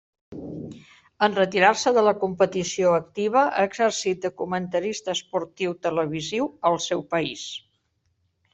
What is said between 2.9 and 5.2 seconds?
activa ha exercit de comentarista